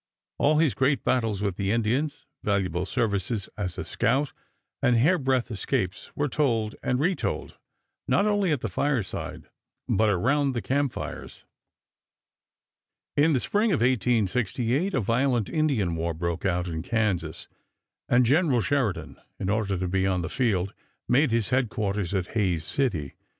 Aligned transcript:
All 0.39 0.57
his 0.57 0.73
great 0.73 1.03
battles 1.03 1.43
with 1.43 1.57
the 1.57 1.69
Indians, 1.71 2.25
valuable 2.43 2.87
services 2.87 3.47
as 3.55 3.77
a 3.77 3.85
scout, 3.85 4.33
and 4.81 4.95
hairbreadth 4.95 5.51
escapes 5.51 6.11
were 6.15 6.27
told 6.27 6.73
and 6.81 6.99
retold, 6.99 7.55
not 8.07 8.25
only 8.25 8.51
at 8.51 8.61
the 8.61 8.67
fireside, 8.67 9.47
but 9.87 10.09
around 10.09 10.53
the 10.53 10.61
camp 10.63 10.93
fires. 10.93 11.45
In 13.15 13.33
the 13.33 13.39
spring 13.39 13.71
of 13.71 13.81
1868 13.81 14.95
a 14.95 14.99
violent 14.99 15.49
Indian 15.49 15.95
war 15.95 16.15
broke 16.15 16.47
out 16.47 16.67
in 16.67 16.81
Kansas, 16.81 17.47
and 18.09 18.25
General 18.25 18.61
Sheridan, 18.61 19.21
in 19.39 19.49
order 19.51 19.77
to 19.77 19.87
be 19.87 20.07
on 20.07 20.23
the 20.23 20.29
field, 20.29 20.73
made 21.07 21.29
his 21.29 21.49
headquarters 21.49 22.15
at 22.15 22.29
Hays 22.33 22.65
City. 22.65 23.13